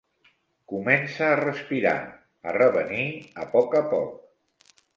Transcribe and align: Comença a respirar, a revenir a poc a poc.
Comença 0.71 1.27
a 1.33 1.35
respirar, 1.41 1.93
a 2.51 2.55
revenir 2.57 3.07
a 3.45 3.49
poc 3.55 3.79
a 3.85 3.87
poc. 3.95 4.69